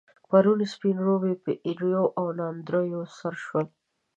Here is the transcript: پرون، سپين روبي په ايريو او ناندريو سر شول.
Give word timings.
پرون، 0.29 0.59
سپين 0.73 0.97
روبي 1.07 1.33
په 1.43 1.51
ايريو 1.67 2.03
او 2.19 2.25
ناندريو 2.39 3.01
سر 3.17 3.33
شول. 3.45 3.65